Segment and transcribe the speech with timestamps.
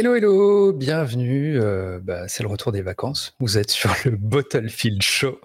[0.00, 1.58] Hello, hello, bienvenue.
[1.60, 3.34] euh, bah, c'est le retour des vacances.
[3.40, 5.40] Vous êtes sur le Bottlefield Show,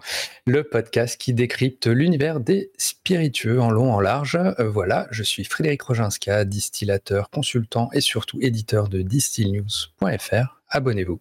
[0.46, 4.36] le podcast qui décrypte l'univers des spiritueux en long, en large.
[4.36, 10.62] Euh, voilà, je suis Frédéric Roginska, distillateur, consultant et surtout éditeur de distillnews.fr.
[10.70, 11.20] Abonnez-vous.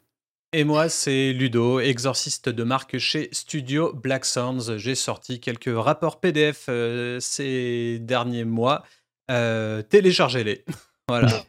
[0.53, 4.77] Et moi, c'est Ludo, exorciste de marque chez Studio Black Sounds.
[4.77, 8.85] J'ai sorti quelques rapports PDF euh, ces derniers mois.
[9.27, 10.67] Téléchargez-les.
[11.09, 11.47] voilà.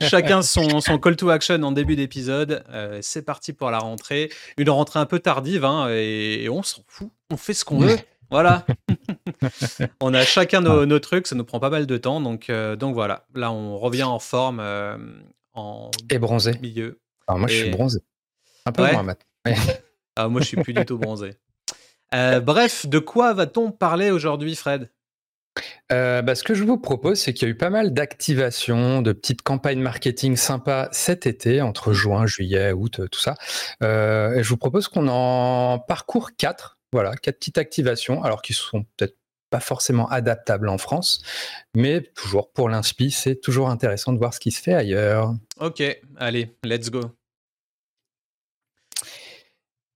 [0.00, 2.64] Chacun son, son call to action en début d'épisode.
[2.70, 4.30] Euh, c'est parti pour la rentrée.
[4.58, 7.10] Une rentrée un peu tardive, hein, et, et on s'en fout.
[7.30, 7.96] On fait ce qu'on veut.
[8.30, 8.64] Voilà.
[10.00, 12.20] on a chacun nos, nos trucs, ça nous prend pas mal de temps.
[12.20, 13.26] Donc, euh, donc voilà.
[13.34, 14.96] Là, on revient en forme euh,
[15.54, 16.52] en Et bronzé.
[16.60, 16.98] milieu.
[17.26, 18.00] Alors moi, je suis bronzé.
[18.66, 18.92] Un peu Ouais.
[18.92, 19.26] moins maintenant.
[19.46, 19.56] Ouais.
[20.16, 21.34] Ah, moi, je suis plus du tout bronzé.
[22.12, 24.88] Bref, de quoi va-t-on parler aujourd'hui, Fred?
[25.92, 29.02] Euh, bah, ce que je vous propose, c'est qu'il y a eu pas mal d'activations,
[29.02, 33.34] de petites campagnes marketing sympas cet été, entre juin, juillet, août, euh, tout ça.
[33.82, 38.52] Euh, et je vous propose qu'on en parcourt quatre, voilà, quatre petites activations, alors qui
[38.52, 39.16] sont peut-être
[39.50, 41.22] pas forcément adaptables en France,
[41.76, 45.34] mais toujours pour l'inspi, c'est toujours intéressant de voir ce qui se fait ailleurs.
[45.60, 45.82] Ok,
[46.16, 47.02] allez, let's go.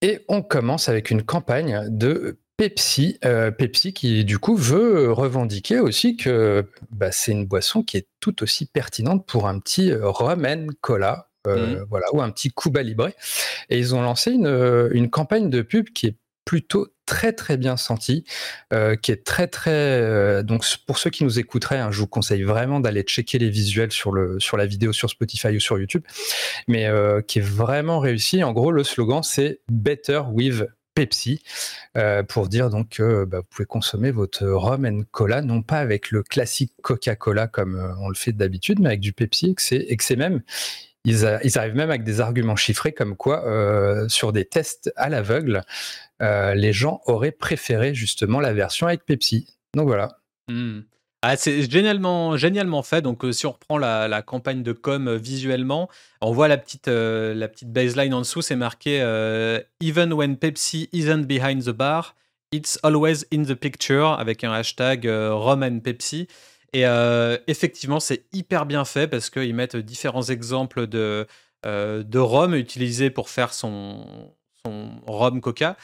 [0.01, 5.78] Et on commence avec une campagne de Pepsi, euh, Pepsi qui du coup veut revendiquer
[5.78, 10.11] aussi que bah, c'est une boisson qui est tout aussi pertinente pour un petit euh,
[10.11, 13.11] rum and cola, euh, voilà, ou un petit Cuba Libre.
[13.70, 17.77] Et ils ont lancé une, une campagne de pub qui est plutôt très très bien
[17.77, 18.25] sentie,
[18.73, 22.42] euh, qui est très très donc pour ceux qui nous écouteraient, hein, je vous conseille
[22.42, 26.03] vraiment d'aller checker les visuels sur le sur la vidéo sur Spotify ou sur YouTube,
[26.67, 26.91] mais
[27.29, 28.42] qui est vraiment réussi.
[28.42, 30.64] En gros, le slogan c'est Better with
[30.98, 31.41] Pepsi
[31.96, 35.78] euh, pour dire donc que bah, vous pouvez consommer votre rum and cola non pas
[35.78, 39.96] avec le classique Coca-Cola comme euh, on le fait d'habitude, mais avec du Pepsi et
[39.96, 40.42] que c'est même
[41.05, 45.08] ils, ils arrivent même avec des arguments chiffrés comme quoi euh, sur des tests à
[45.08, 45.62] l'aveugle,
[46.20, 49.55] euh, les gens auraient préféré justement la version avec Pepsi.
[49.74, 50.18] Donc voilà.
[50.48, 50.80] Hmm.
[51.23, 53.02] Ah, c'est génialement, génialement fait.
[53.02, 55.89] Donc, euh, si on reprend la, campagne de com euh, visuellement,
[56.20, 58.98] on voit la petite, euh, la petite baseline en dessous, c'est marqué
[59.80, 62.14] Even when Pepsi isn't behind the bar,
[62.52, 66.29] it's always in the picture avec un hashtag and Pepsi.
[66.73, 66.84] Et
[67.46, 71.27] effectivement, c'est hyper bien fait parce qu'ils mettent différents exemples de,
[71.64, 74.30] de rhum utilisés pour faire son,
[74.64, 75.77] son rhum coca.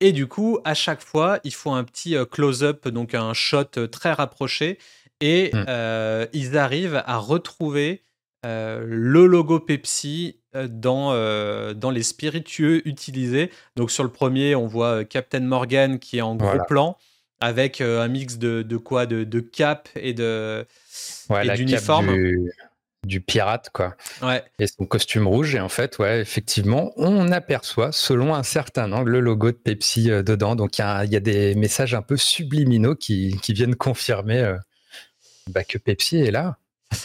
[0.00, 3.64] Et du coup, à chaque fois, il faut un petit euh, close-up, donc un shot
[3.78, 4.78] euh, très rapproché.
[5.20, 5.64] Et Mm.
[5.68, 8.02] euh, ils arrivent à retrouver
[8.44, 13.50] euh, le logo Pepsi dans, euh, dans les spiritueux utilisés.
[13.76, 16.64] Donc sur le premier, on voit Captain Morgan qui est en gros Voilà.
[16.64, 16.96] plan
[17.40, 19.06] avec un mix de, de quoi?
[19.06, 20.66] De, de cap et de
[21.28, 22.06] Ouais, et la cape d'uniforme.
[22.14, 22.52] du,
[23.06, 23.94] du pirate, quoi.
[24.22, 24.44] Ouais.
[24.58, 25.54] Et son costume rouge.
[25.54, 30.10] Et en fait, ouais, effectivement, on aperçoit, selon un certain angle, le logo de Pepsi
[30.10, 30.56] euh, dedans.
[30.56, 34.56] Donc il y, a y des messages un peu subliminaux qui, qui viennent confirmer euh,
[35.48, 36.58] bah, que Pepsi est là.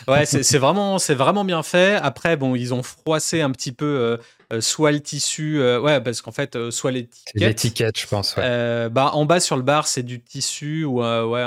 [0.07, 1.95] Ouais, c'est vraiment, c'est vraiment bien fait.
[1.95, 4.19] Après, bon, ils ont froissé un petit peu
[4.51, 7.41] euh, soit le tissu, ouais, parce qu'en fait, soit l'étiquette.
[7.41, 8.37] l'étiquette, je pense.
[8.37, 8.89] Ouais.
[8.89, 11.45] Bah, en bas sur le bar, c'est du tissu ou ouais,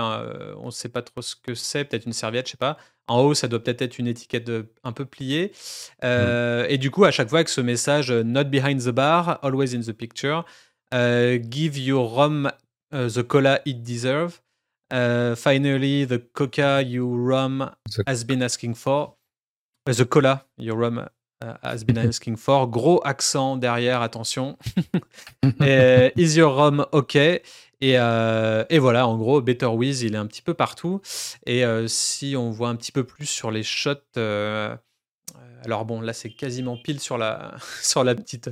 [0.59, 2.77] on sait pas trop ce que c'est, peut-être une serviette, je sais pas.
[3.07, 5.53] En haut, ça doit peut-être être une étiquette de- un peu pliée.
[6.05, 9.39] Euh, Et du coup, à chaque fois avec ce message, euh, not behind the bar,
[9.43, 10.45] always in the picture,
[10.95, 12.51] euh, give your rum
[12.95, 14.41] uh, the cola it deserve.
[14.93, 17.71] Uh, finally, the coca you rum
[18.07, 19.17] has been asking for.
[19.89, 21.07] Uh, the cola your rum
[21.63, 22.67] has been asking for.
[22.71, 24.57] Gros accent derrière, attention.
[25.61, 27.19] Et, is your rum OK
[27.91, 31.01] et, euh, et voilà, en gros, Better With, il est un petit peu partout.
[31.47, 34.75] Et euh, si on voit un petit peu plus sur les shots, euh,
[35.65, 38.49] alors bon, là, c'est quasiment pile sur la, sur la petite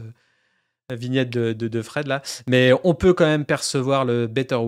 [0.90, 2.20] vignette de, de, de Fred, là.
[2.46, 4.58] Mais on peut quand même percevoir le Better.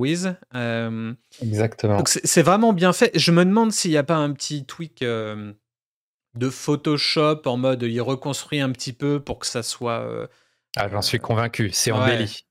[0.54, 1.12] Euh,
[1.42, 1.98] Exactement.
[1.98, 3.10] donc c'est vraiment bien fait.
[3.18, 8.00] Je me demande s'il n'y a pas un petit tweak de Photoshop en mode il
[8.00, 10.28] reconstruit un petit peu pour que ça soit.
[10.76, 11.70] Ah, J'en suis convaincu.
[11.72, 11.98] C'est Ouais.
[11.98, 12.46] embelli.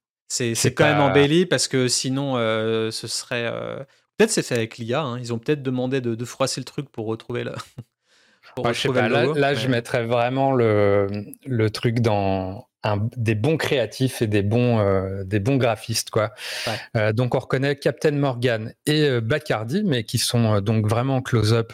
[0.55, 3.45] C'est quand même embelli parce que sinon euh, ce serait.
[3.51, 3.83] euh,
[4.17, 5.01] Peut-être c'est fait avec l'IA.
[5.01, 5.17] hein.
[5.19, 7.51] Ils ont peut-être demandé de, de froisser le truc pour retrouver le.
[8.55, 11.07] pour Ouais, je sais retrouver pas, le là, je mettrais vraiment le,
[11.45, 16.09] le truc dans un- des bons créatifs et des bons, euh, des bons graphistes.
[16.11, 16.31] Quoi.
[16.67, 16.73] Ouais.
[16.97, 21.21] Euh, donc, on reconnaît Captain Morgan et euh, Bacardi, mais qui sont donc vraiment en
[21.21, 21.73] close-up.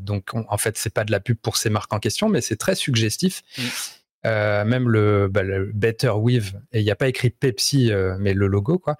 [0.00, 2.40] donc, on- en fait, c'est pas de la pub pour ces marques en question, mais
[2.40, 3.42] c'est très suggestif.
[3.58, 3.62] Mm.
[4.26, 8.16] Euh, même le, bah, le Better With, et il n'y a pas écrit Pepsi, euh,
[8.18, 8.96] mais le logo, quoi.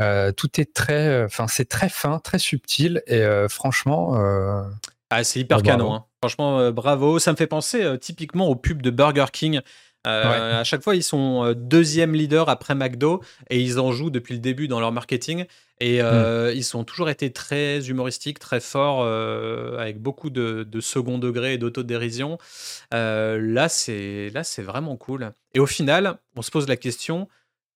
[0.00, 4.14] Euh, tout est très, enfin, c'est très fin, très subtil, et franchement,
[5.10, 5.94] Ah, c'est hyper canon.
[5.94, 6.04] Hein.
[6.22, 7.18] Franchement, bravo.
[7.18, 9.60] Ça me fait penser typiquement au pub de Burger King.
[10.08, 14.40] À chaque fois, ils sont deuxième leader après McDo et ils en jouent depuis le
[14.40, 15.44] début dans leur marketing.
[15.80, 16.52] Et mmh.
[16.54, 19.04] ils ont toujours été très humoristiques, très forts,
[19.78, 22.38] avec beaucoup de, second degré et d'autodérision.
[22.92, 25.32] là, c'est là, c'est vraiment cool.
[25.54, 27.28] Et au final, on se pose la question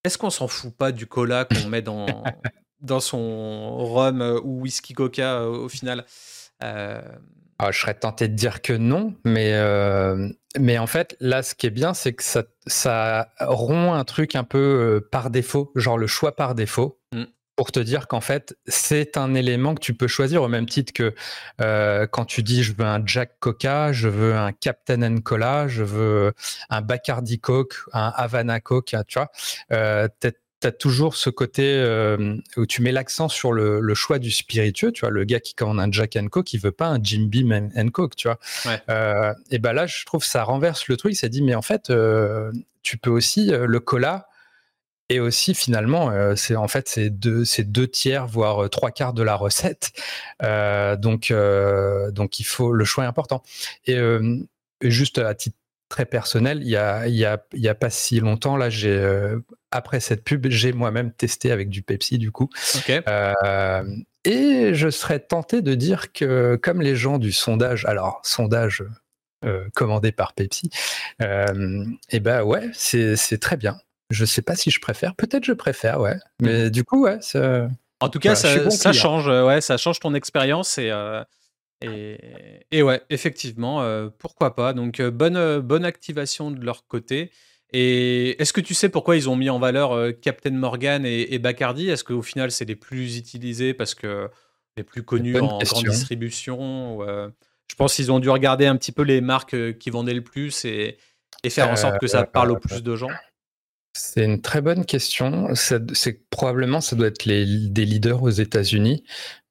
[0.05, 2.07] est-ce qu'on s'en fout pas du cola qu'on met dans,
[2.81, 6.05] dans son rhum ou whisky coca au final?
[6.61, 9.53] Ah, je serais tenté de dire que non, mais,
[10.59, 14.37] mais en fait, là, ce qui est bien, c'est que ça, ça rompt un truc
[14.37, 17.01] un peu par défaut, genre le choix par défaut.
[17.13, 17.25] Mmh
[17.57, 20.93] pour te dire qu'en fait, c'est un élément que tu peux choisir au même titre
[20.93, 21.15] que
[21.61, 25.83] euh, quand tu dis je veux un Jack Coca, je veux un Captain Cola, je
[25.83, 26.33] veux
[26.71, 29.31] un Bacardi Coke, un Havana Coke, tu vois.
[29.73, 30.09] Euh,
[30.63, 34.93] tu as toujours ce côté euh, où tu mets l'accent sur le, choix du spiritueux,
[34.93, 37.27] tu vois, le gars qui commande un Jack and Coke, il veut pas un Jim
[37.29, 38.39] Beam and, Coke, tu vois.
[39.51, 41.93] et ben là, je trouve ça renverse le truc, ça dit mais en fait,
[42.83, 44.29] tu peux aussi le cola
[45.13, 49.13] et aussi, finalement, euh, c'est en fait c'est deux, deux tiers, voire euh, trois quarts
[49.13, 49.93] de la recette.
[50.43, 51.33] Euh, donc,
[52.13, 53.43] donc il faut le choix est important.
[53.87, 53.99] Et
[54.81, 55.57] juste à titre
[55.91, 58.71] très personnel, il y a, il y a, il y a pas si longtemps là,
[58.71, 59.35] j'ai
[59.73, 62.49] après cette pub, j'ai moi-même testé avec du Pepsi du coup.
[64.25, 68.85] et je serais tenté de dire que comme les gens du sondage, alors sondage
[69.75, 70.71] commandé par Pepsi,
[71.21, 73.79] et ben ouais, c'est très bien.
[74.11, 75.15] Je sais pas si je préfère.
[75.17, 76.17] Peut-être je préfère, ouais.
[76.41, 77.17] Mais du coup, ouais.
[77.23, 77.69] Ça...
[78.03, 79.29] En tout cas, ça, change.
[79.29, 81.23] Ouais, ça change ton expérience et, euh,
[81.81, 82.19] et,
[82.73, 84.73] et, ouais, effectivement, euh, pourquoi pas.
[84.73, 87.31] Donc bonne bonne activation de leur côté.
[87.73, 91.89] Et est-ce que tu sais pourquoi ils ont mis en valeur Captain Morgan et, Bacardi?
[91.89, 94.29] Est-ce qu'au final, c'est les plus utilisés parce que
[94.77, 99.03] les plus connus en grande distribution Je pense qu'ils ont dû regarder un petit peu
[99.03, 100.99] les marques qui vendaient le plus et,
[101.45, 103.11] et faire en sorte que ça parle au plus de gens.
[103.95, 105.51] C'est une très bonne question.
[105.55, 109.05] C'est probablement ça doit être les, des leaders aux États-Unis,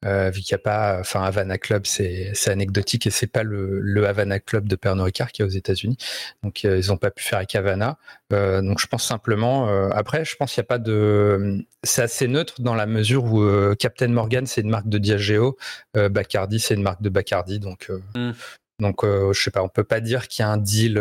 [0.03, 3.79] euh, vu qu'il n'y a pas, enfin Havana Club, c'est anecdotique et c'est pas le,
[3.79, 5.97] le, Havana Club de Pernod Ricard qui est aux États-Unis,
[6.41, 7.99] donc euh, ils n'ont pas pu faire avec Havana.
[8.33, 9.67] Euh, donc je pense simplement.
[9.91, 11.63] après, je pense qu'il n'y a pas de.
[11.83, 15.55] C'est assez neutre dans la mesure où Captain Morgan c'est une marque de Diageo,
[15.93, 18.31] Bacardi c'est une marque de Bacardi, donc mmh.
[18.79, 20.99] donc je sais pas, on peut pas dire qu'il y a un deal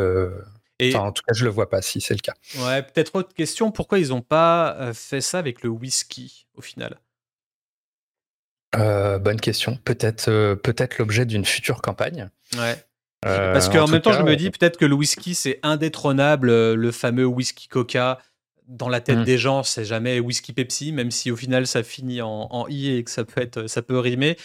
[0.94, 2.34] en tout cas, je le vois pas si c'est le cas.
[2.58, 6.62] Ouais, peut-être autre question, pourquoi ils n'ont pas euh, fait ça avec le whisky au
[6.62, 6.98] final?
[8.76, 9.76] Euh, Bonne question.
[9.84, 12.30] Peut-être euh, peut-être l'objet d'une future campagne.
[12.56, 12.76] Ouais.
[13.22, 17.26] Parce qu'en même temps, je me dis peut-être que le whisky, c'est indétrônable, le fameux
[17.26, 18.18] whisky Coca.
[18.70, 19.24] Dans la tête mmh.
[19.24, 22.94] des gens, c'est jamais whisky Pepsi, même si au final ça finit en, en i
[22.94, 24.36] et que ça peut être, ça peut rimer.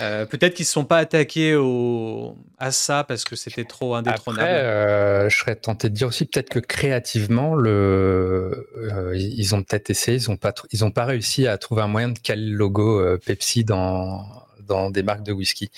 [0.00, 2.36] Euh, peut-être qu'ils ne se sont pas attaqués au...
[2.58, 4.46] à ça parce que c'était trop indétrônable.
[4.46, 8.68] Après, euh, je serais tenté de dire aussi peut-être que créativement, le...
[8.76, 11.88] Euh, ils ont peut-être essayé, ils n'ont pas, ils ont pas réussi à trouver un
[11.88, 14.24] moyen de caler le logo Pepsi dans,
[14.60, 15.70] dans des marques de whisky.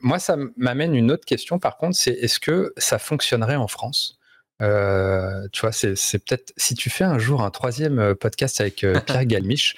[0.00, 4.18] moi, ça m'amène une autre question par contre, c'est est-ce que ça fonctionnerait en France?
[4.60, 9.76] Tu vois, c'est peut-être si tu fais un jour un troisième podcast avec Pierre Galmiche,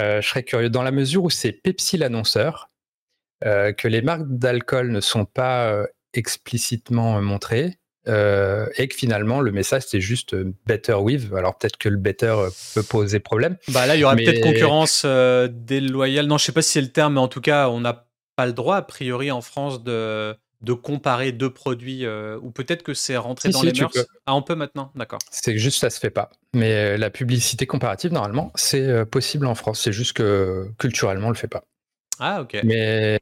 [0.00, 2.70] euh, je serais curieux dans la mesure où c'est Pepsi l'annonceur,
[3.44, 7.78] euh, que les marques d'alcool ne sont pas euh, explicitement montrées.
[8.06, 10.34] et que finalement le message c'est juste
[10.66, 11.32] better with.
[11.34, 12.34] Alors peut-être que le better
[12.74, 13.56] peut poser problème.
[13.68, 16.26] Bah là il y aura peut-être concurrence déloyale.
[16.26, 18.46] Non je sais pas si c'est le terme, mais en tout cas on n'a pas
[18.46, 22.94] le droit a priori en France de de comparer deux produits euh, ou peut-être que
[22.94, 23.92] c'est rentré dans les mœurs
[24.26, 25.18] Ah, on peut maintenant, d'accord.
[25.30, 26.30] C'est juste ça se fait pas.
[26.54, 29.80] Mais euh, la publicité comparative, normalement, c'est euh, possible en France.
[29.82, 31.64] C'est juste que culturellement, on le fait pas.
[32.20, 32.60] Ah, ok.
[32.62, 33.18] Mais,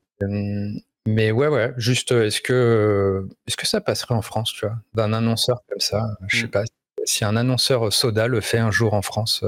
[1.06, 5.14] mais ouais, ouais, juste, est-ce que, est-ce que ça passerait en France, tu vois, d'un
[5.14, 6.08] annonceur comme ça?
[6.28, 6.50] Je sais hmm.
[6.50, 6.64] pas.
[7.04, 9.42] Si un annonceur soda le fait un jour en France.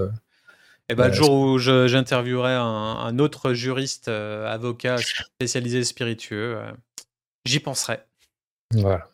[0.88, 4.96] Eh ben, le jour où j'interviewerai un, un, autre juriste, avocat
[5.38, 6.58] spécialisé spiritueux,
[7.44, 8.00] J'y penserai.
[8.72, 9.08] Voilà.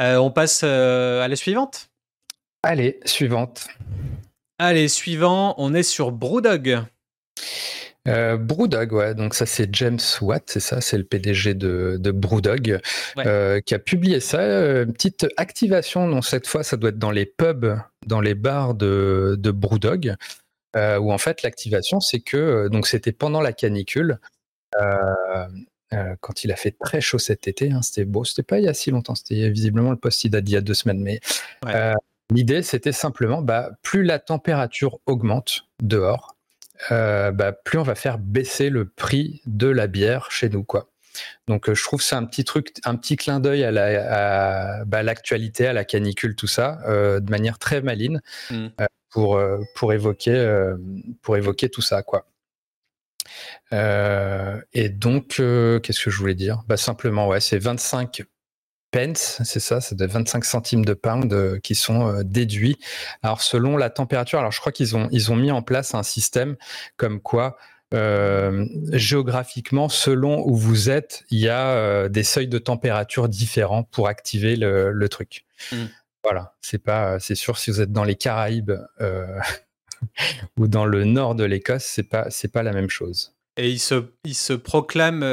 [0.00, 1.90] Euh, on passe euh, à la suivante?
[2.62, 3.68] Allez, suivante.
[4.58, 6.84] Allez, suivant, on est sur Brewdog.
[8.08, 12.10] Euh, Brewdog, ouais, donc ça c'est James Watt, c'est ça, c'est le PDG de, de
[12.10, 12.80] Brewdog,
[13.18, 17.10] euh, qui a publié ça, une petite activation, donc cette fois ça doit être dans
[17.10, 20.14] les pubs, dans les bars de, de Brewdog,
[20.74, 24.18] où en fait l'activation c'est que, donc c'était pendant la canicule,
[25.92, 27.72] euh, quand il a fait très chaud cet été.
[27.72, 30.30] Hein, c'était beau, c'était pas il y a si longtemps, c'était visiblement le post il
[30.30, 31.00] date d'il y a deux semaines.
[31.00, 31.20] Mais
[31.66, 31.94] euh,
[32.30, 36.36] l'idée, c'était simplement, bah, plus la température augmente dehors,
[36.92, 40.90] euh, bah, plus on va faire baisser le prix de la bière chez nous, quoi.
[41.48, 45.72] Donc je trouve c'est un petit truc, un petit clin d'œil à bah, l'actualité, à,
[45.72, 48.68] la canicule, tout ça, de manière très maline mmh.
[49.10, 49.42] pour
[49.74, 50.72] pour évoquer
[51.20, 52.29] pour évoquer tout ça quoi.
[53.72, 56.62] Et donc, qu'est-ce que je voulais dire?
[56.68, 58.22] Bah, Simplement, ouais, c'est 25
[58.90, 62.78] pence, c'est ça, c'est de 25 centimes de pound euh, qui sont euh, déduits.
[63.22, 66.02] Alors selon la température, alors je crois qu'ils ont ils ont mis en place un
[66.02, 66.56] système
[66.96, 67.56] comme quoi
[67.92, 74.06] euh, géographiquement, selon où vous êtes, il y a des seuils de température différents pour
[74.06, 75.44] activer le, truc.
[75.72, 75.86] Hmm.
[76.22, 78.74] Voilà, c'est pas, c'est sûr si vous êtes dans les Caraïbes
[80.58, 83.34] ou dans le nord de l'Écosse, c'est pas, c'est pas la même chose.
[83.56, 85.24] Et ils se, ils se proclament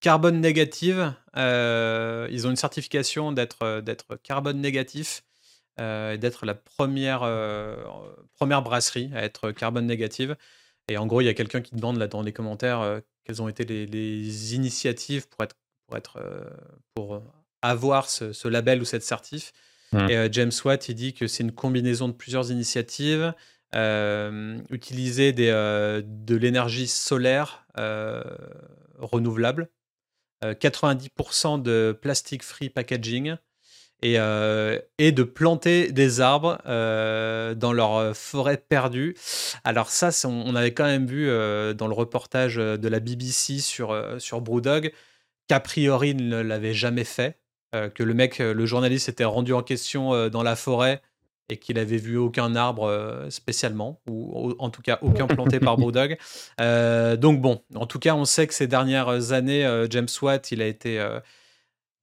[0.00, 1.12] carbone négative.
[1.36, 5.24] Euh, ils ont une certification d'être euh, d'être carbone négatif
[5.80, 7.20] euh, et d'être la première
[8.34, 10.36] première brasserie à être carbone négative.
[10.88, 13.48] Et en gros, il y a quelqu'un qui demande là dans les commentaires quelles ont
[13.48, 16.20] été les, initiatives pour être pour être
[16.94, 17.20] pour
[17.62, 19.52] avoir ce, label ou cette certif.
[19.92, 20.10] Mmh.
[20.10, 23.34] Et James Watt, il dit que c'est une combinaison de plusieurs initiatives.
[23.74, 25.50] Utiliser des,
[26.04, 27.66] de l'énergie solaire
[28.98, 29.68] renouvelable.
[30.42, 33.36] 90% euh, de plastic free packaging.
[34.02, 39.16] Et, euh, de planter des arbres euh, dans leur forêt perdue.
[39.64, 41.26] Alors ça, on, avait quand même vu
[41.74, 44.92] dans le reportage de la BBC sur, sur Brewdog
[45.48, 47.38] qu'a priori il ne l'avait jamais fait,
[47.72, 51.00] que le mec, le journaliste s'était rendu en question dans la forêt
[51.48, 55.76] et qu'il avait vu aucun arbre euh, spécialement, ou en tout cas aucun planté par
[55.78, 56.18] Brewdog.
[56.60, 60.50] Euh, donc bon, en tout cas, on sait que ces dernières années, euh, James Watt,
[60.50, 61.04] il a été...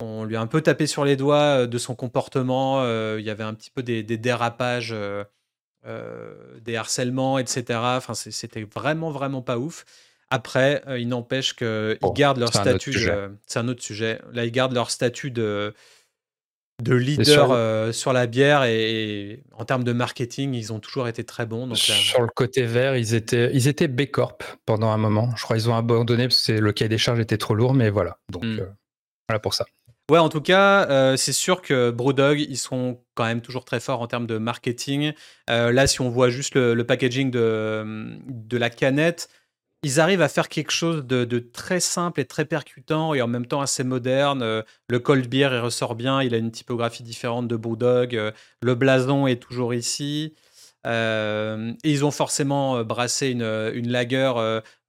[0.02, 2.84] on lui a un peu tapé sur les doigts de son comportement,
[3.18, 4.96] il y avait un petit peu des, dérapages,
[5.86, 7.80] des harcèlements, etc.
[7.98, 9.86] Enfin, c'était vraiment, vraiment pas ouf.
[10.30, 13.10] Après, il n'empêche qu'ils gardent leur statut.
[13.46, 14.20] C'est un autre sujet.
[14.32, 15.74] Là, ils gardent leur statut de,
[16.82, 21.24] de leader euh, sur, la bière et, en termes de marketing, ils ont toujours été
[21.24, 21.68] très bons.
[21.68, 25.30] Donc, sur le côté vert, ils étaient, ils étaient B Corp pendant un moment.
[25.36, 27.90] Je crois qu'ils ont abandonné parce que le cahier des charges était trop lourd, mais
[27.90, 28.18] voilà.
[28.30, 28.60] Donc hmm.
[28.60, 28.66] euh,
[29.30, 29.66] voilà pour ça.
[30.12, 33.80] Ouais, en tout cas, euh, c'est sûr que Brewdog, ils sont quand même toujours très
[33.80, 35.14] forts en termes de marketing.
[35.48, 39.30] là, si on voit juste le, le packaging de, de la canette,
[39.84, 43.46] ils arrivent à faire quelque chose de, très simple et très percutant et en même
[43.46, 44.42] temps assez moderne.
[44.42, 48.16] Euh, le cold beer, il ressort bien, il a une typographie différente de Brewdog.
[48.16, 50.34] Euh, le blason est toujours ici.
[50.86, 54.34] Euh, et ils ont forcément brassé une, une lager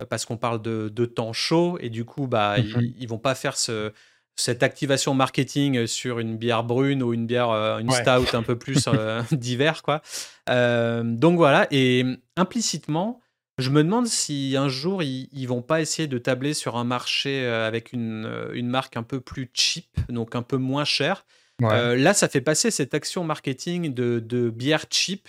[0.09, 3.57] parce qu'on parle de, temps chaud et du coup, bah, ils, ne vont pas faire
[3.57, 3.93] ce,
[4.35, 8.89] cette activation marketing sur une bière brune ou une bière, une stout un peu plus
[9.33, 10.03] d'hiver, quoi.
[10.49, 12.05] donc voilà, et
[12.37, 13.21] implicitement,
[13.59, 16.85] je me demande si un jour ils, ils vont pas essayer de tabler sur un
[16.85, 20.85] marché euh, avec une, euh, une marque un peu plus cheap, donc un peu moins
[20.85, 21.25] chère.
[21.63, 25.29] Euh, là, ça fait passer cette action marketing de, de bière cheap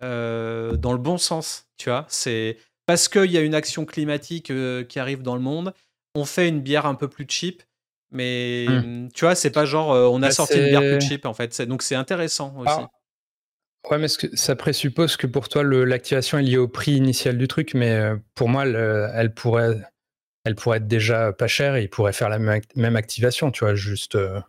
[0.00, 1.66] dans le bon sens.
[1.78, 4.52] Tu vois, c'est parce qu'il y a une action climatique
[4.88, 5.72] qui arrive dans le monde,
[6.14, 7.62] on fait une bière un peu plus cheap.
[8.10, 9.08] Mais hmm.
[9.14, 11.62] tu vois, c'est pas genre on a bah, sorti une bière plus cheap en fait.
[11.62, 12.74] Donc c'est intéressant aussi.
[12.76, 12.90] Ah,
[13.90, 17.74] Ouais, mais ça présuppose que pour toi, l'activation est liée au prix initial du truc,
[17.74, 19.80] mais euh, pour moi, elle, pourrait,
[20.44, 23.74] elle pourrait être déjà pas chère et il pourrait faire la même activation, tu vois,
[23.74, 24.14] juste.
[24.14, 24.40] Euh,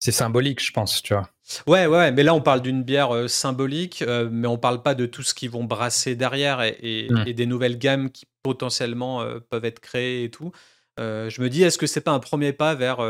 [0.00, 1.28] c'est symbolique, je pense, tu vois.
[1.66, 5.06] Ouais, ouais, mais là, on parle d'une bière euh, symbolique, mais on parle pas de
[5.06, 7.32] tout ce qu'ils vont brasser derrière et, mmh.
[7.32, 10.52] des nouvelles gammes qui potentiellement peuvent être créées et tout.
[10.98, 13.00] je me dis, est-ce que c'est pas un premier pas vers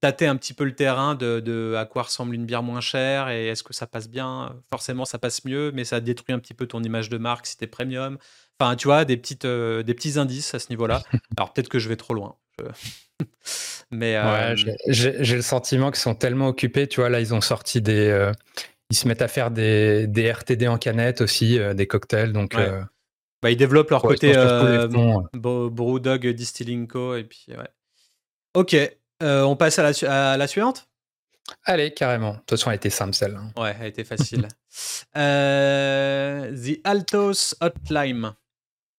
[0.00, 3.48] tâter un petit peu le terrain de, à quoi ressemble une bière moins chère et
[3.48, 4.54] est-ce que ça passe bien?
[4.70, 7.56] Forcément, ça passe mieux, mais ça détruit un petit peu ton image de marque si
[7.56, 8.18] t'es premium.
[8.58, 11.02] Enfin, tu vois, des, petites, euh, des petits indices à ce niveau-là.
[11.36, 12.36] Alors, peut-être que je vais trop loin.
[13.90, 14.54] mais euh,
[14.88, 16.86] j'ai le sentiment qu'ils sont tellement occupés.
[16.86, 18.08] Tu vois, là, ils ont sorti des.
[18.08, 18.32] Euh,
[18.90, 22.32] ils se mettent à faire des, des RTD en canette aussi, des cocktails.
[22.32, 22.56] Donc.
[23.42, 24.32] Bah, ils développent leur côté
[25.32, 27.16] Brewdog Distilling Co.
[27.16, 27.68] Et puis, ouais.
[28.54, 28.76] Ok,
[29.22, 30.88] euh, on passe à la, suivante?
[31.64, 32.32] Allez, carrément.
[32.32, 33.42] De toute façon, elle était simple celle-là.
[33.56, 34.48] Ouais, elle était facile.
[35.16, 38.32] Euh, The Altos Hot Lime.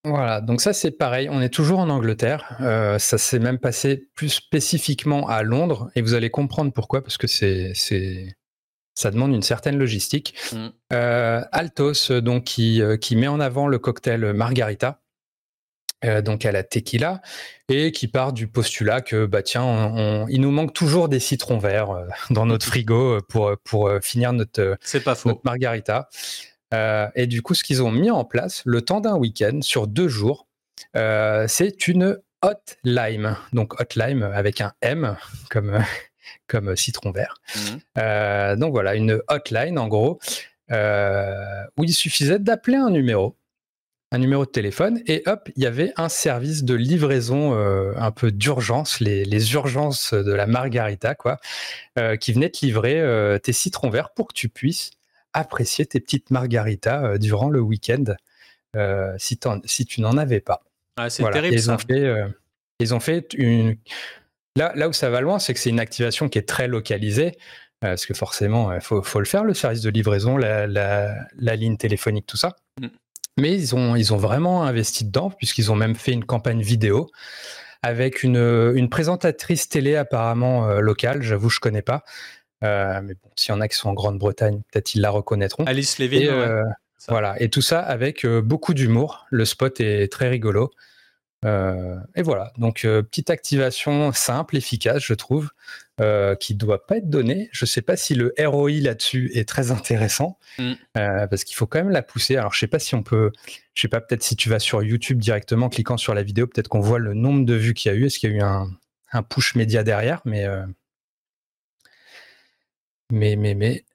[0.05, 4.07] Voilà, donc ça c'est pareil, on est toujours en Angleterre, euh, ça s'est même passé
[4.15, 7.73] plus spécifiquement à Londres, et vous allez comprendre pourquoi, parce que c'est,
[8.93, 10.33] ça demande une certaine logistique.
[10.53, 10.67] Mm.
[11.51, 15.01] Altos, donc, qui, qui met en avant le cocktail Margarita,
[16.05, 17.21] euh, donc à la tequila,
[17.67, 21.91] et qui part du postulat que bah tiens, il nous manque toujours des citrons verts
[21.91, 25.41] euh, dans notre frigo pour pour euh, finir notre, pas faux.
[25.43, 26.09] margarita.
[27.15, 30.07] et du coup, ce qu'ils ont mis en place, le temps d'un week-end sur deux
[30.07, 30.47] jours,
[30.93, 33.37] c'est une Hot Lime.
[33.53, 35.15] Donc Hot Lime avec un M
[35.49, 35.79] comme,
[36.47, 37.35] comme citron vert.
[37.55, 38.55] Mmh.
[38.57, 40.19] donc voilà, une hotline en gros,
[40.69, 43.37] où il suffisait d'appeler un numéro
[44.15, 48.11] un numéro de téléphone et hop, il y avait un service de livraison euh, un
[48.11, 51.37] peu d'urgence, les, urgences de la margarita, quoi,
[51.99, 54.91] euh, qui venait te livrer euh, tes citrons verts pour que tu puisses
[55.33, 58.05] apprécier tes petites margaritas durant le week-end
[59.17, 60.61] si, si, tu n'en avais pas.
[60.97, 61.55] Ah, c'est terrible.
[61.55, 62.13] Ils ont fait,
[62.79, 63.77] ils ont fait une.
[64.57, 67.37] Là, là où ça va loin, c'est que c'est une activation qui est très localisée.
[67.81, 71.77] Parce que forcément, il faut, faut, le faire, le service de livraison, la, la ligne
[71.77, 72.55] téléphonique, tout ça.
[73.37, 77.09] Mais ils ont, ils ont vraiment investi dedans, puisqu'ils ont même fait une campagne vidéo
[77.81, 78.37] avec une,
[78.75, 81.21] une présentatrice télé apparemment euh, locale.
[81.21, 82.03] J'avoue, je connais pas.
[82.63, 85.65] Euh, mais bon, s'il y en a qui sont en Grande-Bretagne, peut-être ils la reconnaîtront.
[85.65, 85.99] Alice.
[85.99, 86.63] Et, euh,
[87.09, 89.27] Voilà, et tout ça avec beaucoup d'humour.
[89.29, 90.71] Le spot est très rigolo.
[91.45, 95.49] Et voilà, donc petite activation simple, efficace, je trouve.
[96.01, 97.47] Euh, qui doit pas être donné.
[97.53, 100.73] Je sais pas si le ROI là-dessus est très intéressant mm.
[100.97, 102.35] euh, parce qu'il faut quand même la pousser.
[102.35, 103.31] Alors je sais pas si on peut,
[103.73, 106.67] je sais pas peut-être si tu vas sur YouTube directement, cliquant sur la vidéo, peut-être
[106.67, 108.07] qu'on voit le nombre de vues qu'il y a eu.
[108.07, 108.69] Est-ce qu'il y a eu un,
[109.13, 110.19] un push média derrière?
[110.25, 110.65] Mais euh,
[113.09, 113.85] mais mais mais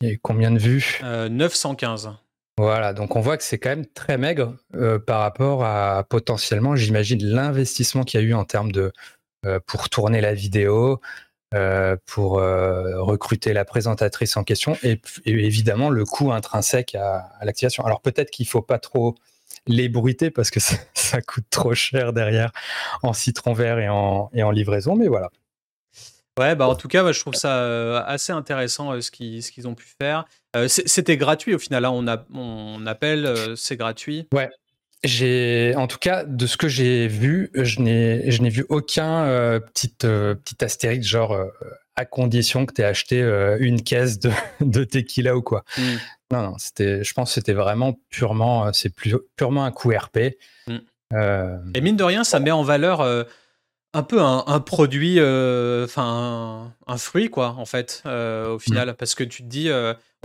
[0.00, 0.98] il y a eu combien de vues?
[1.04, 2.16] 915.
[2.58, 4.56] Voilà, donc on voit que c'est quand même très maigre
[5.06, 8.92] par rapport à potentiellement, j'imagine, l'investissement qu'il y a eu en termes de
[9.46, 11.00] euh, pour tourner la vidéo,
[11.54, 17.84] euh, pour euh, recruter la présentatrice en question et, évidemment le coût intrinsèque à, l'activation.
[17.84, 19.14] Alors peut-être qu'il faut pas trop
[19.68, 20.58] l'ébruiter parce que
[20.94, 22.50] ça, coûte trop cher derrière
[23.02, 25.30] en citron vert et en, livraison, mais voilà.
[26.38, 30.24] Ouais, bah en tout cas, je trouve ça assez intéressant ce qu'ils ont pu faire.
[30.68, 34.28] C'était gratuit au final, hein, on, a, on appelle, c'est gratuit.
[34.32, 34.50] Ouais,
[35.04, 39.24] j'ai, en tout cas, de ce que j'ai vu, je n'ai, je n'ai vu aucun
[39.24, 41.46] euh, petit, euh, petit astérix genre euh,
[41.96, 43.20] à condition que tu aies acheté
[43.60, 45.64] une caisse de, de, tequila ou quoi.
[45.78, 45.96] Hmm.
[46.32, 48.92] Non, non, c'était, je pense que c'était vraiment purement, c'est
[49.36, 50.36] purement un coup RP.
[50.66, 50.78] Hmm.
[51.74, 53.00] Et mine de rien, ça met en valeur
[53.96, 58.94] un peu un, produit, enfin un, fruit quoi, en fait, au final, hmm.
[58.94, 59.70] parce que tu te dis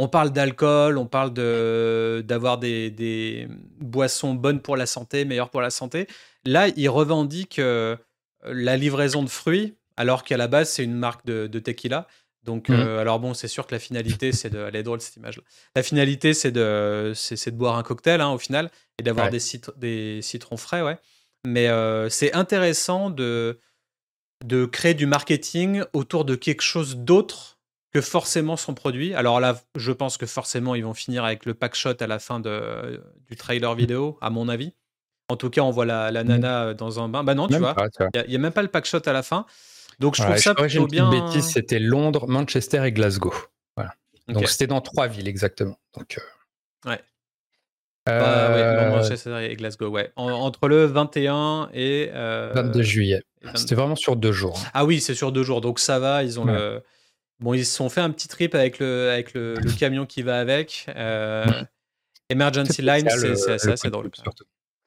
[0.01, 3.47] on parle d'alcool, on parle de, d'avoir des,
[3.79, 6.07] boissons bonnes pour la santé, meilleures pour la santé.
[6.43, 7.95] Là, ils revendiquent euh,
[8.43, 12.07] la livraison de fruits, alors qu'à la base, c'est une marque de, tequila.
[12.43, 12.73] Donc, mmh.
[12.73, 14.57] euh, alors bon, c'est sûr que la finalité, c'est de.
[14.57, 15.43] Elle est drôle cette image-là.
[15.75, 19.39] La finalité, c'est de, c'est, de boire un cocktail, hein, au final, et d'avoir des,
[19.77, 20.97] des citrons frais, ouais.
[21.45, 23.59] Mais euh, c'est intéressant de,
[24.45, 27.59] de créer du marketing autour de quelque chose d'autre
[27.93, 29.13] que forcément son produit.
[29.13, 32.19] Alors là, je pense que forcément, ils vont finir avec le pack shot à la
[32.19, 34.73] fin de, du trailer vidéo, à mon avis.
[35.29, 37.23] En tout cas, on voit la, la nana euh, dans un bain.
[37.23, 37.75] Bah non, tu vois,
[38.15, 39.45] il n'y a, même pas le pack shot à la fin.
[39.99, 41.09] Donc je trouve ça plutôt bien.
[41.09, 43.33] bêtise, c'était Londres, Manchester et Glasgow.
[43.75, 43.95] Voilà.
[44.27, 45.79] Donc c'était dans trois villes exactement.
[45.97, 46.99] Donc, euh, Ouais.
[48.07, 50.11] Bah, ouais, Londres, Manchester et Glasgow, ouais.
[50.15, 52.09] entre le 21 et.
[52.11, 53.21] 22 euh, juillet.
[53.55, 54.59] C'était vraiment sur deux jours.
[54.63, 54.69] Hein.
[54.73, 55.61] Ah oui, c'est sur deux jours.
[55.61, 56.81] Donc ça va, ils ont le
[57.41, 60.39] Bon, ils se sont fait un petit trip avec le, avec le, camion qui va
[60.39, 60.85] avec.
[60.95, 61.45] Euh,
[62.29, 64.11] Emergency Line, c'est assez drôle.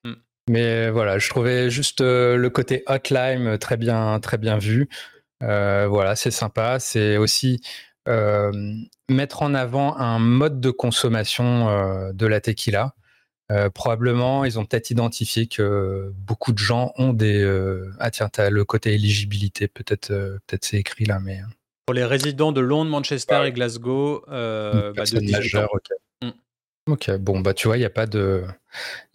[0.04, 0.12] Mm.
[0.48, 4.88] Mais voilà, je trouvais juste euh, le côté hotline très bien, très bien vu.
[5.42, 6.78] Euh, voilà, c'est sympa.
[6.78, 7.60] C'est aussi
[9.08, 12.94] mettre en avant un mode de consommation de la tequila.
[13.74, 17.44] Probablement, ils ont peut-être identifié que beaucoup de gens ont des.
[17.98, 21.40] ah tiens, tu as le côté éligibilité, peut-être peut-être c'est écrit là, mais.
[21.86, 25.68] Pour les résidents de Londres, Manchester et Glasgow, euh, bah, de 18 ans.
[26.22, 26.30] Mm.
[26.86, 28.44] Ok, bon, bah tu vois, il n'y a pas de,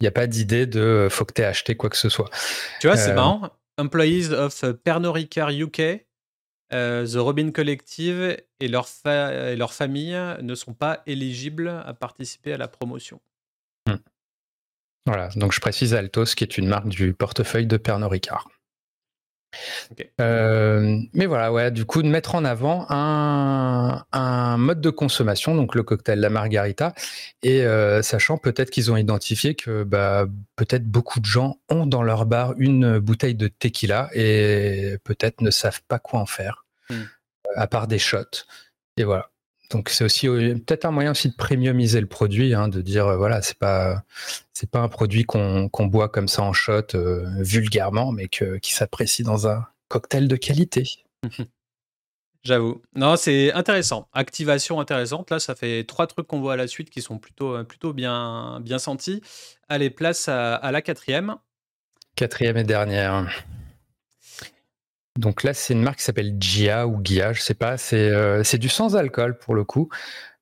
[0.00, 2.30] il a pas d'idée de faut que tu aies acheté quoi que ce soit.
[2.80, 3.50] Tu vois, c'est euh, marrant.
[3.78, 6.04] Employees of Pernod Ricard UK,
[6.72, 12.52] euh, The Robin Collective et leur, et leur famille ne sont pas éligibles à participer
[12.52, 13.20] à la promotion.
[15.06, 18.48] Voilà, donc je précise Altos, qui est une marque du portefeuille de Pernod Ricard.
[20.20, 25.54] Euh, mais voilà, ouais, du coup, de mettre en avant un, un, mode de consommation,
[25.54, 26.94] donc le cocktail, la margarita,
[27.42, 32.02] et euh, sachant peut-être qu'ils ont identifié que bah, peut-être beaucoup de gens ont dans
[32.02, 37.02] leur bar une bouteille de tequila et peut-être ne savent pas quoi en faire, hmm.
[37.56, 38.44] à part des shots.
[38.96, 39.30] Et voilà.
[39.70, 43.16] Donc c'est aussi euh, peut-être un moyen aussi de premiumiser le produit, hein, de dire
[43.16, 44.02] voilà c'est pas
[44.52, 46.88] c'est pas un produit qu'on boit comme ça en shot
[47.38, 50.88] vulgairement, mais que, qui s'apprécie dans un cocktail de qualité.
[52.42, 52.80] J'avoue.
[52.94, 54.08] Non, c'est intéressant.
[54.12, 55.30] Activation intéressante.
[55.30, 58.60] Là, ça fait trois trucs qu'on voit à la suite qui sont plutôt, plutôt bien,
[58.62, 59.20] bien sentis.
[59.68, 61.36] Allez, place à, la quatrième.
[62.16, 63.30] Quatrième et dernière.
[65.20, 67.76] Donc là, c'est une marque qui s'appelle Gia ou Gia, je sais pas.
[67.76, 69.88] C'est euh, du sans alcool pour le coup.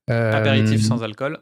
[0.07, 1.39] Apéritif sans alcool.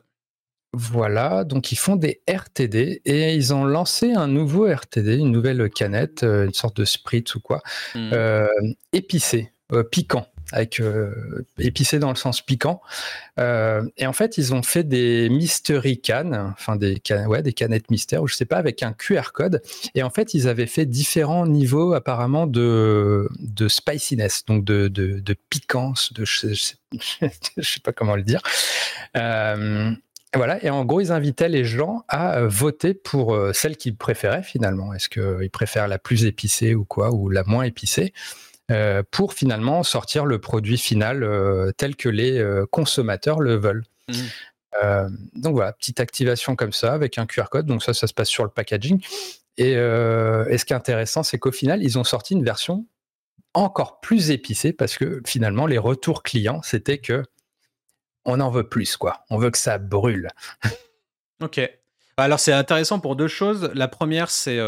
[0.73, 5.71] Voilà, donc ils font des RTD et ils ont lancé un nouveau RTD, une nouvelle
[5.71, 7.63] canette, une sorte de spritz ou quoi,
[7.95, 8.11] mmh.
[8.93, 9.53] épicé,
[9.91, 12.81] piquant avec euh, épicé dans le sens piquant.
[13.39, 17.01] Euh, et en fait, ils ont fait des mystery cans, enfin des,
[17.43, 19.63] des canettes mystères, ou je sais pas, avec un QR code.
[19.95, 23.29] Et en fait, ils avaient fait différents niveaux apparemment de,
[23.69, 26.49] spiciness, donc de, piquance, de je,
[26.93, 28.41] je, sais pas comment le dire.
[29.17, 29.91] Euh,
[30.35, 34.93] voilà, et en gros, ils invitaient les gens à voter pour celle qu'ils préféraient finalement.
[34.93, 38.13] Est-ce qu'ils préfèrent la plus épicée ou quoi, ou la moins épicée?
[38.73, 43.85] Euh, pour finalement sortir le produit final euh, tel que les euh, consommateurs le veulent.
[44.09, 45.09] Mmh.
[45.35, 47.67] donc voilà, petite activation comme ça avec un QR code.
[47.67, 49.01] Donc ça, ça se passe sur le packaging.
[49.57, 52.87] Et, et ce qui est intéressant, c'est qu'au final, ils ont sorti une version
[53.55, 57.25] encore plus épicée parce que finalement, les retours clients, c'était que
[58.27, 59.25] on en veut plus, quoi.
[59.31, 60.29] On veut que ça brûle.
[61.43, 61.69] ok.
[62.17, 63.71] Alors c'est intéressant pour deux choses.
[63.75, 64.61] La première, c'est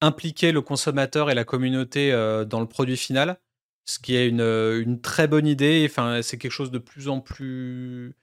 [0.00, 3.38] impliquer le consommateur et la communauté euh, dans le produit final,
[3.84, 5.86] ce qui est une, euh, très bonne idée.
[5.88, 8.14] Enfin, c'est quelque chose de plus en plus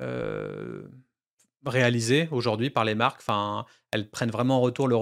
[0.00, 0.82] euh,
[1.66, 3.20] réalisé aujourd'hui par les marques.
[3.20, 4.96] Enfin, elles prennent vraiment en, retour le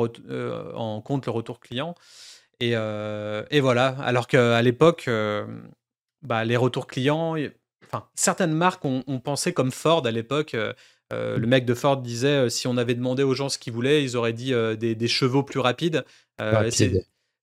[0.74, 1.94] en compte le retour client.
[2.60, 3.88] Et, et voilà.
[4.00, 5.10] Alors qu'à l'époque,
[6.22, 7.36] bah, les retours clients,
[7.84, 10.56] enfin, certaines marques ont, pensé comme Ford à l'époque.
[11.12, 13.72] Euh, le mec de Ford disait euh, si on avait demandé aux gens ce qu'ils
[13.72, 16.04] voulaient, ils auraient dit euh, des, chevaux plus rapides.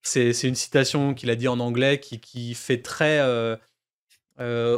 [0.02, 3.20] c'est une citation qu'il a dit en anglais qui, fait très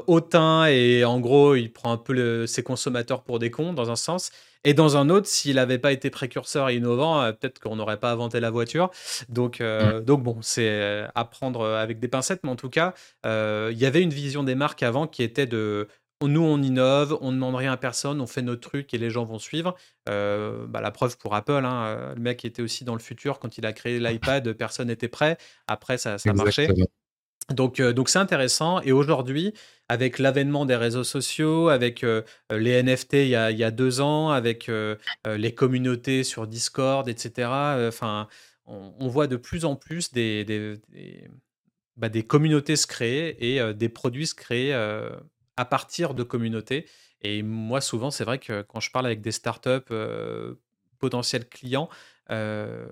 [0.07, 3.97] hautain et en gros, il prend un peu ses consommateurs pour des cons dans un
[3.97, 4.31] sens.
[4.65, 8.11] Et dans un autre, s'il n'avait pas été précurseur et innovant, peut-être qu'on n'aurait pas
[8.11, 8.91] inventé la voiture.
[9.29, 10.01] Donc, mm.
[10.01, 12.95] donc bon, c'est à prendre avec des pincettes, mais en tout cas,
[13.25, 15.89] il y avait une vision des marques avant qui était de
[16.23, 19.11] nous, on innove, on ne demande rien à personne, on fait notre truc et les
[19.11, 19.75] gens vont suivre.
[20.09, 23.39] Euh, bah, la preuve pour Apple, hein, euh, le mec était aussi dans le futur
[23.39, 25.37] quand il a créé l'iPad, personne n'était prêt.
[25.67, 26.69] Après, ça, ça marchait.
[27.51, 28.81] Donc, euh, donc c'est intéressant.
[28.81, 29.53] Et aujourd'hui,
[29.91, 32.05] avec l'avènement des réseaux sociaux, avec
[32.51, 34.71] les NFT il y, a, deux ans, avec
[35.27, 37.49] les communautés sur Discord, etc.
[37.87, 38.27] Enfin,
[38.65, 40.81] on, voit de plus en plus des, des,
[41.97, 44.75] bah, des communautés se créer et des produits se créer
[45.57, 46.87] à partir de communautés.
[47.23, 50.55] Et moi, souvent, c'est vrai que quand je parle avec des startups euh,
[50.99, 51.89] potentiels clients,
[52.31, 52.87] euh,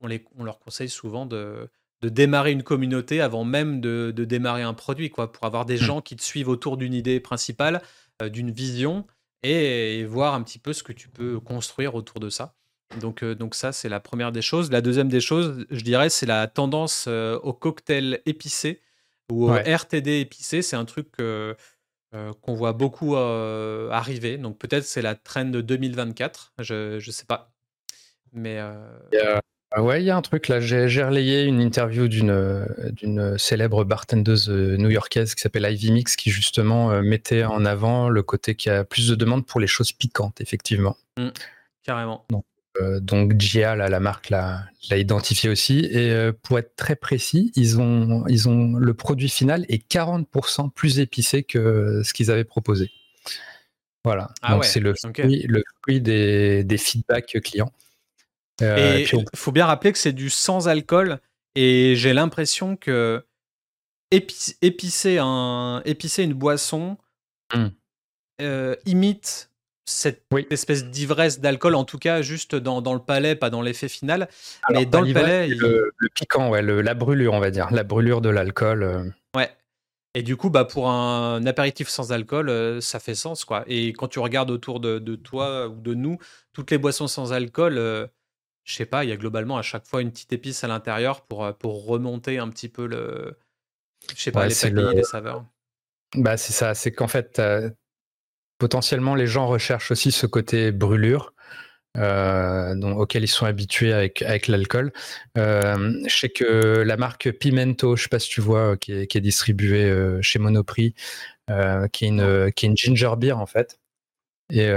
[0.00, 1.68] on, les, on leur conseille souvent de,
[2.02, 5.74] de démarrer une communauté avant même de, de, démarrer un produit, quoi, pour avoir des
[5.74, 5.84] mmh.
[5.84, 7.82] gens qui te suivent autour d'une idée principale,
[8.22, 9.06] euh, d'une vision,
[9.42, 12.54] et, voir un petit peu ce que tu peux construire autour de ça.
[13.00, 14.70] Donc, donc ça, c'est la première des choses.
[14.72, 18.80] La deuxième des choses, je dirais, c'est la tendance au cocktail épicé
[19.30, 20.62] ou au RTD épicé.
[20.62, 21.54] C'est un truc que
[22.14, 24.38] euh, qu'on voit beaucoup euh, arriver.
[24.38, 27.52] Donc peut-être c'est la trend de 2024, je ne sais pas.
[28.32, 29.40] Mais euh,
[29.78, 30.60] ouais, il y a un truc là.
[30.60, 37.44] J'ai relayé une interview d'une célèbre bartendeuse new-yorkaise qui s'appelle Ivy Mix, qui justement mettait
[37.44, 40.96] en avant le côté qui a plus de demandes pour les choses piquantes, effectivement.
[41.18, 41.28] Mmh,
[41.82, 42.24] carrément.
[42.32, 42.36] Euh,
[43.00, 45.86] donc Gia, la marque, l'a identifié aussi.
[45.90, 50.70] Et euh, pour être très précis, ils ont, ils ont le produit final est 40%
[50.70, 52.90] plus épicé que ce qu'ils avaient proposé.
[54.04, 54.30] Voilà.
[54.42, 57.72] Ah donc c'est le fruit, le fruit des, des feedbacks clients.
[58.62, 61.20] Euh, il faut bien rappeler que c'est du sans alcool.
[61.54, 63.24] Et j'ai l'impression que
[64.10, 66.96] épicer, un, épicer une boisson
[67.54, 67.66] mmh.
[68.86, 69.47] imite
[69.88, 73.88] cette espèce d'ivresse d'alcool, en tout cas juste dans, dans, le palais, pas dans l'effet
[73.88, 74.28] final.
[74.70, 75.48] mais dans le palais.
[75.48, 77.68] Le, piquant, ouais, la brûlure, on va dire.
[77.70, 78.82] La brûlure de l'alcool.
[78.82, 79.04] Euh.
[79.34, 79.50] Ouais.
[80.14, 83.44] Et du coup, bah, pour un apéritif sans alcool, euh, ça fait sens.
[83.44, 83.64] quoi.
[83.66, 86.18] Et quand tu regardes autour de, de, toi ou de nous,
[86.52, 88.06] toutes les boissons sans alcool, euh,
[88.64, 91.22] je sais pas, il y a globalement à chaque fois une petite épice à l'intérieur
[91.22, 93.38] pour, pour remonter un petit peu le.
[94.14, 94.54] Je sais pas, les
[95.02, 95.44] saveurs.
[96.14, 97.40] Bah, c'est ça, c'est qu'en fait,
[98.58, 101.32] potentiellement, les gens recherchent aussi ce côté brûlure.
[101.96, 104.92] Euh, auquel ils sont habitués avec, avec l'alcool.
[105.36, 108.92] Euh, je sais que la marque Pimento, je ne sais pas si tu vois, qui
[108.92, 110.94] est, qui est distribuée euh, chez Monoprix,
[111.92, 113.80] qui, est une, qui est une ginger beer en fait.
[114.50, 114.70] Et,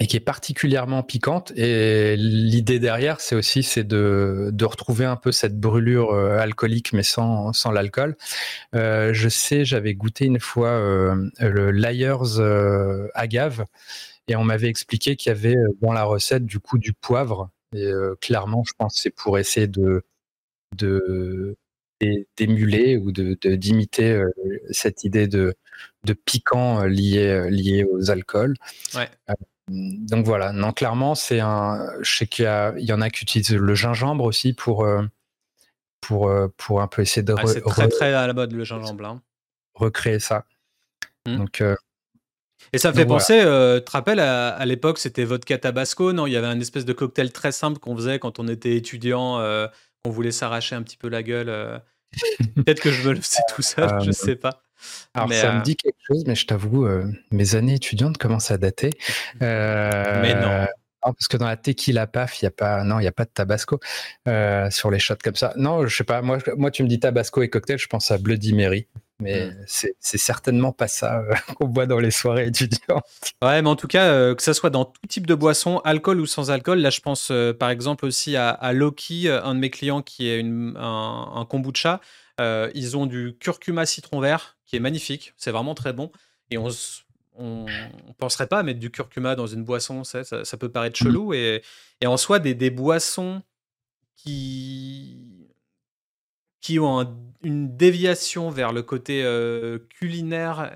[0.00, 1.52] et qui est particulièrement piquante.
[1.56, 6.92] Et l'idée derrière, c'est aussi c'est de, de, retrouver un peu cette brûlure euh, alcoolique,
[6.92, 8.16] mais sans, sans l'alcool.
[8.74, 12.40] Euh, je sais, j'avais goûté une fois euh, le Liars
[13.14, 13.64] agave,
[14.28, 17.90] et on m'avait expliqué qu'il y avait dans la recette du coup du poivre Et
[18.20, 20.02] clairement, je pense que c'est pour essayer de,
[20.76, 21.56] de
[22.36, 24.22] d'émuler ou de d'imiter
[24.70, 25.54] cette idée de,
[26.04, 28.56] de piquant lié, lié aux alcools.
[28.94, 29.08] Ouais.
[29.68, 31.90] Donc voilà, non, clairement, c'est un.
[32.00, 34.86] Je sais qu'il y, y, en a qui utilisent le gingembre aussi pour,
[36.00, 37.34] pour, pour un peu essayer de.
[37.46, 39.06] c'est très très à la mode le gingembre.
[39.06, 39.22] Hein.
[39.74, 40.44] Recréer ça.
[41.26, 41.36] Mmh.
[41.36, 41.62] Donc,
[42.72, 46.26] et ça me fait penser, euh, tu te rappelles, à, l'époque, c'était vodka tabasco, non?
[46.26, 49.38] Il y avait un espèce de cocktail très simple qu'on faisait quand on était étudiant,
[49.38, 49.66] euh,
[50.04, 51.80] qu'on voulait s'arracher un petit peu la gueule.
[52.22, 52.44] Euh.
[52.62, 54.62] Peut-être que je me le faisais tout seul, je sais pas.
[55.14, 56.86] Alors ça me dit quelque chose, mais je t'avoue,
[57.30, 58.90] mes années étudiantes commencent à dater.
[59.40, 60.66] mais non.
[61.02, 63.24] parce que dans la tequila paf, il y a pas, non, il y a pas
[63.24, 63.80] de tabasco
[64.26, 65.54] sur les shots comme ça.
[65.56, 66.20] Non, je sais pas.
[66.20, 68.86] Moi, moi, tu me dis tabasco et cocktail, je pense à Bloody Mary
[69.20, 69.64] mais mmh.
[69.66, 73.04] c'est certainement pas ça euh, qu'on boit dans les soirées étudiantes.
[73.42, 76.20] Ouais, mais en tout cas, euh, que ça soit dans tout type de boisson, alcool
[76.20, 79.70] ou sans alcool, là je pense euh, par exemple aussi à, Loki, un de mes
[79.70, 82.00] clients qui est un, kombucha.
[82.38, 86.10] ils ont du curcuma citron vert qui est magnifique, c'est vraiment très bon.
[86.50, 86.68] Et on
[87.36, 87.66] on,
[88.18, 91.04] penserait pas à mettre du curcuma dans une boisson, ça, ça, peut paraître mmh.
[91.04, 91.34] chelou.
[91.34, 91.62] Et,
[92.00, 93.42] et en soi, des, des boissons
[94.14, 95.48] qui
[96.64, 100.72] qui ont une déviation vers le côté euh, culinaire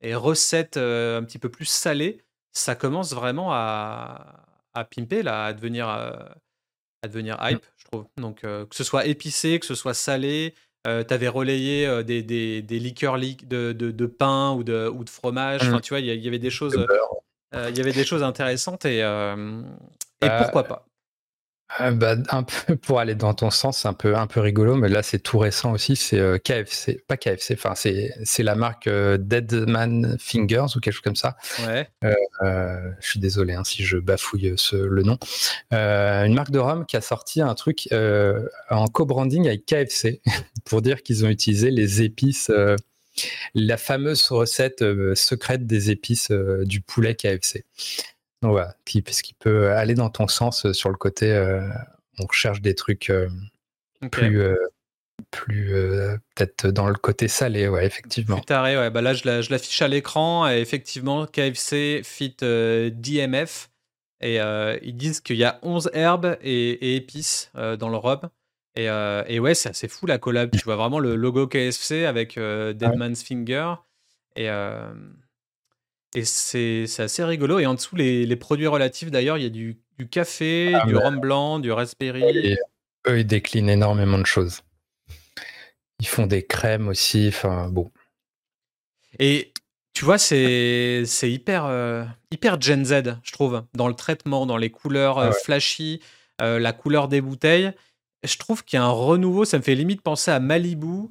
[0.00, 5.46] et, recettes euh, un petit peu plus salées, ça commence vraiment à, à pimper, là,
[5.46, 6.12] à devenir, euh,
[7.02, 7.48] à devenir mmh.
[7.48, 8.06] hype, je trouve.
[8.16, 12.78] Donc, que ce soit épicé, que ce soit salé, tu avais relayé des, des, des,
[12.78, 15.62] liqueurs de, de, de, pain ou de, ou de fromage.
[15.62, 15.80] Enfin, mmh.
[15.80, 16.76] tu vois, il y, avait des choses,
[17.52, 19.02] il y avait des choses intéressantes et, et
[20.20, 20.86] bah, pourquoi pas.
[21.78, 24.76] Ah, bah, un peu pour aller dans ton sens, c'est un peu, un peu rigolo,
[24.76, 28.54] mais là c'est tout récent aussi, c'est euh, KFC, pas KFC, enfin c'est, c'est la
[28.54, 31.36] marque euh, Deadman Fingers ou quelque chose comme ça.
[31.66, 31.88] Ouais.
[32.04, 35.18] Euh, je suis désolé hein, si je bafouille ce, le nom.
[35.70, 40.20] une marque de rhum qui a sorti un truc en co-branding avec KFC
[40.66, 42.50] pour dire qu'ils ont utilisé les épices,
[43.54, 47.64] la fameuse recette secrète des épices du poulet KFC.
[48.42, 51.68] Ouais, qui, qui peut aller dans ton sens euh, sur le côté, euh,
[52.18, 53.28] on recherche des trucs euh,
[54.10, 54.42] plus,
[55.30, 55.72] plus
[56.34, 58.36] peut-être dans le côté salé, ouais, effectivement.
[58.36, 58.90] Plus taré, ouais.
[58.90, 60.50] Bah là, je l'affiche à l'écran.
[60.50, 63.70] Et effectivement, KFC fit DMF.
[64.20, 64.38] Et
[64.82, 68.28] ils disent qu'il y a 11 herbes et, épices dans le.
[68.74, 68.86] Et,
[69.34, 70.50] et ouais, c'est assez fou la collab.
[70.50, 73.74] Tu vois vraiment le logo KFC avec Deadman's Finger.
[74.34, 74.48] Et,
[76.14, 77.58] et c'est assez rigolo.
[77.58, 80.86] Et en dessous, les, les produits relatifs, d'ailleurs, il y a du, du café, ah,
[80.86, 82.56] du rhum blanc, du raspberry.
[83.06, 84.60] eux, ils déclinent énormément de choses.
[86.00, 87.28] Ils font des crèmes aussi.
[87.28, 87.90] Enfin, bon.
[89.18, 89.52] Et
[89.94, 94.70] tu vois, c'est hyper, euh, hyper Gen Z, je trouve, dans le traitement, dans les
[94.70, 96.00] couleurs euh, flashy,
[96.42, 97.72] euh, la couleur des bouteilles.
[98.22, 99.44] Je trouve qu'il y a un renouveau.
[99.44, 101.08] Ça me fait limite penser à Malibu,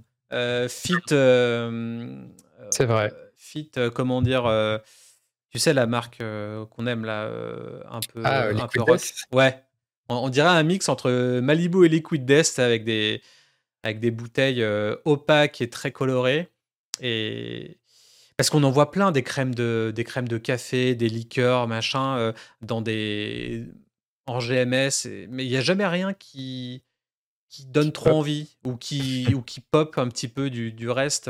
[0.70, 0.96] Fit.
[1.10, 3.12] c'est vrai
[3.52, 4.78] fit, euh, comment dire, euh,
[5.50, 7.26] tu sais, la marque euh, qu'on aime là,
[7.90, 9.02] un peu, ah, un peu rock.
[9.34, 9.62] Ouais,
[10.10, 13.22] on, dirait un mix entre Malibu et Liquid Death avec des,
[13.84, 14.66] avec des bouteilles
[15.06, 16.50] opaques et très colorées.
[17.02, 17.78] Et
[18.38, 22.34] parce qu'on en voit plein des crèmes de, des crèmes de café, des liqueurs, machin,
[22.62, 23.66] dans des
[24.28, 26.84] en GMS, mais il n'y a jamais rien qui
[27.50, 31.30] qui donne trop envie ou qui ou qui pop un petit peu du, du reste.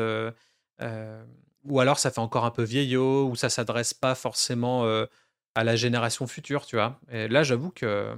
[1.65, 4.85] Ou alors ça fait encore un peu vieillot, ou ça s'adresse pas forcément
[5.55, 6.99] à la génération future, tu vois?
[7.11, 8.15] Et là, j'avoue que.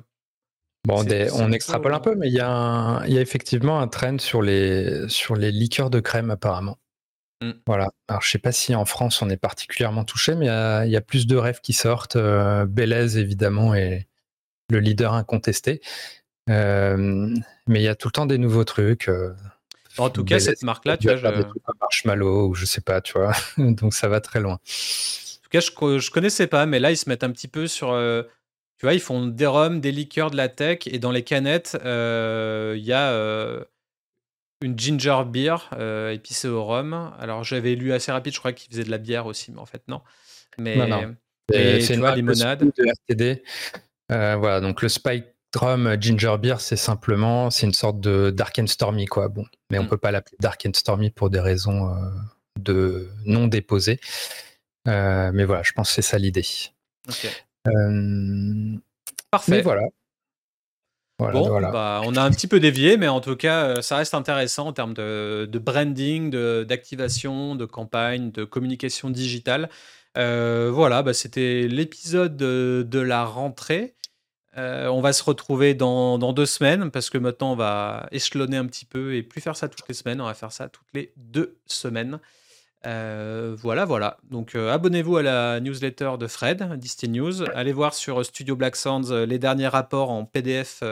[0.85, 4.41] Bon, on extrapole un peu, mais il y, a y a effectivement un trend sur
[4.41, 6.77] les, sur les liqueurs de crème, apparemment.
[7.41, 7.51] Mmh.
[7.65, 7.89] Voilà.
[8.09, 11.01] Alors, je sais pas si en France on est particulièrement touché, mais il y, a
[11.01, 12.17] plus de rêves qui sortent.
[12.17, 12.65] Euh,
[13.15, 14.07] évidemment, est
[14.69, 15.81] le leader incontesté.
[16.47, 17.33] mais
[17.67, 19.09] il y a tout le temps des nouveaux trucs.
[19.97, 21.27] En tout cas, cette marque-là, tu vois, je...
[21.27, 23.33] des trucs marshmallow ou je sais pas, tu vois.
[23.57, 24.53] Donc ça va très loin.
[24.53, 27.67] En tout cas, je, je connaissais pas, mais là, ils se mettent un petit peu
[27.67, 27.91] sur.
[27.91, 28.23] Euh,
[28.77, 31.77] tu vois, ils font des rhums, des liqueurs, de la tech, et dans les canettes,
[31.85, 33.63] euh, il y a euh,
[34.61, 35.69] une ginger beer
[36.11, 37.13] épicée au rhum.
[37.19, 39.65] Alors, j'avais lu assez rapide, je crois qu'ils faisaient de la bière aussi, mais en
[39.65, 40.01] fait, non.
[40.57, 41.15] Mais, non, non.
[41.49, 42.59] c'est une limonade.
[42.59, 43.43] De RTD.
[44.09, 48.67] voilà, donc le Spike Drum Ginger Beer, c'est simplement, c'est une sorte de Dark and
[48.67, 49.27] Stormy, quoi.
[49.27, 49.87] Bon, mais on mm.
[49.87, 52.09] peut pas l'appeler Dark and Stormy pour des raisons euh,
[52.59, 53.99] de non déposées.
[54.87, 56.45] Euh, mais voilà, je pense que c'est ça l'idée.
[57.67, 58.75] Euh,
[59.29, 59.61] Parfait.
[59.61, 59.83] voilà.
[61.19, 64.67] bon, Bah, on a un petit peu dévié, mais en tout cas, ça reste intéressant
[64.67, 66.31] en termes de, branding,
[66.63, 69.69] d'activation, de, campagne, de communication digitale.
[70.15, 73.93] voilà, bah, c'était l'épisode de, la rentrée.
[74.55, 78.65] On va se retrouver dans, dans, deux semaines parce que maintenant on va échelonner un
[78.65, 81.11] petit peu et plus faire ça toutes les semaines, on va faire ça toutes les
[81.17, 82.19] deux semaines.
[82.85, 84.17] Euh, voilà, voilà.
[84.29, 87.43] Donc euh, abonnez-vous à la newsletter de Fred, Disney News.
[87.55, 90.83] Allez voir sur Studio Black Sands euh, les derniers rapports en PDF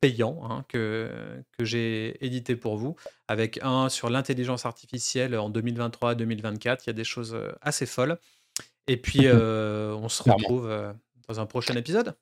[0.00, 1.10] payants hein, que,
[1.58, 2.94] que j'ai édité pour vous,
[3.26, 6.82] avec un sur l'intelligence artificielle en 2023-2024.
[6.84, 8.18] Il y a des choses assez folles.
[8.86, 10.72] Et puis on se retrouve
[11.26, 12.14] dans un prochain épisode.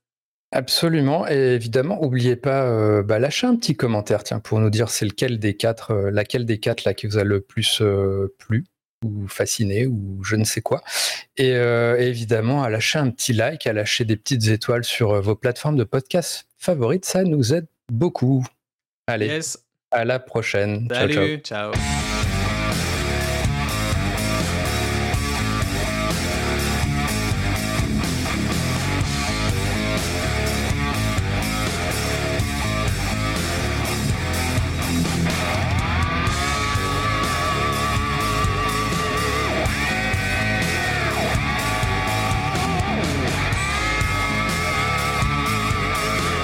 [0.51, 5.05] Absolument, et évidemment, n'oubliez pas, bah, lâcher un petit commentaire, tiens, pour nous dire c'est
[5.05, 7.83] lequel des quatre, laquelle des quatre là qui vous a le plus
[8.39, 8.65] plu
[9.05, 10.83] ou fasciné ou je ne sais quoi.
[11.37, 15.77] Et, évidemment, à lâcher un petit like, à lâcher des petites étoiles sur vos plateformes
[15.77, 18.43] de podcast favorites, ça nous aide beaucoup.
[19.07, 19.41] Allez,
[19.91, 20.89] à la prochaine.
[20.91, 21.73] Salut, ciao.